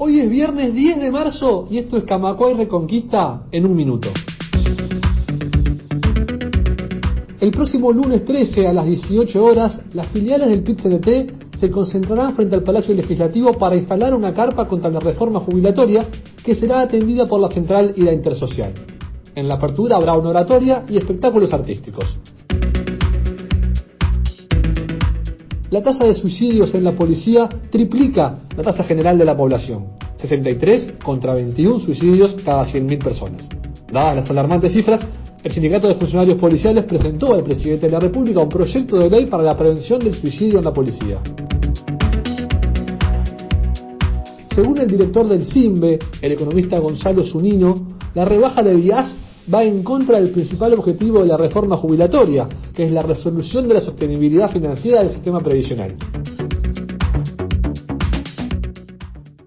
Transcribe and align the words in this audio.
Hoy 0.00 0.20
es 0.20 0.30
viernes 0.30 0.72
10 0.74 1.00
de 1.00 1.10
marzo 1.10 1.66
y 1.68 1.78
esto 1.78 1.96
es 1.96 2.04
Camacuay 2.04 2.54
Reconquista 2.54 3.48
en 3.50 3.66
un 3.66 3.74
minuto. 3.74 4.08
El 7.40 7.50
próximo 7.50 7.90
lunes 7.90 8.24
13 8.24 8.68
a 8.68 8.72
las 8.72 8.86
18 8.86 9.44
horas, 9.44 9.80
las 9.94 10.06
filiales 10.06 10.50
del 10.50 10.62
pit 10.62 10.78
se 11.58 11.70
concentrarán 11.72 12.36
frente 12.36 12.54
al 12.54 12.62
Palacio 12.62 12.94
Legislativo 12.94 13.50
para 13.54 13.74
instalar 13.74 14.14
una 14.14 14.32
carpa 14.32 14.68
contra 14.68 14.88
la 14.88 15.00
reforma 15.00 15.40
jubilatoria 15.40 16.06
que 16.44 16.54
será 16.54 16.82
atendida 16.82 17.24
por 17.24 17.40
la 17.40 17.48
Central 17.48 17.92
y 17.96 18.02
la 18.02 18.12
Intersocial. 18.12 18.72
En 19.34 19.48
la 19.48 19.56
apertura 19.56 19.96
habrá 19.96 20.16
una 20.16 20.30
oratoria 20.30 20.84
y 20.88 20.96
espectáculos 20.96 21.52
artísticos. 21.52 22.04
La 25.70 25.82
tasa 25.82 26.06
de 26.06 26.14
suicidios 26.14 26.74
en 26.74 26.82
la 26.82 26.92
policía 26.92 27.46
triplica 27.70 28.38
la 28.56 28.62
tasa 28.62 28.84
general 28.84 29.18
de 29.18 29.26
la 29.26 29.36
población, 29.36 29.84
63 30.16 30.94
contra 31.04 31.34
21 31.34 31.80
suicidios 31.80 32.36
cada 32.42 32.64
100.000 32.64 33.04
personas. 33.04 33.46
Dadas 33.92 34.16
las 34.16 34.30
alarmantes 34.30 34.72
cifras, 34.72 35.06
el 35.44 35.52
Sindicato 35.52 35.86
de 35.88 35.96
Funcionarios 35.96 36.38
Policiales 36.38 36.84
presentó 36.84 37.34
al 37.34 37.44
presidente 37.44 37.82
de 37.82 37.92
la 37.92 38.00
República 38.00 38.40
un 38.40 38.48
proyecto 38.48 38.96
de 38.96 39.10
ley 39.10 39.26
para 39.26 39.42
la 39.42 39.58
prevención 39.58 39.98
del 39.98 40.14
suicidio 40.14 40.58
en 40.58 40.64
la 40.64 40.72
policía. 40.72 41.18
Según 44.54 44.78
el 44.78 44.88
director 44.88 45.28
del 45.28 45.44
CIMBE, 45.44 45.98
el 46.22 46.32
economista 46.32 46.78
Gonzalo 46.80 47.26
Zunino, 47.26 47.74
la 48.14 48.24
rebaja 48.24 48.62
de 48.62 48.80
IAS 48.80 49.14
va 49.52 49.64
en 49.64 49.82
contra 49.82 50.20
del 50.20 50.30
principal 50.30 50.74
objetivo 50.74 51.20
de 51.20 51.28
la 51.28 51.36
reforma 51.36 51.76
jubilatoria, 51.76 52.46
que 52.74 52.84
es 52.84 52.92
la 52.92 53.00
resolución 53.00 53.66
de 53.68 53.74
la 53.74 53.80
sostenibilidad 53.80 54.50
financiera 54.50 54.98
del 55.00 55.12
sistema 55.12 55.40
previsional. 55.40 55.96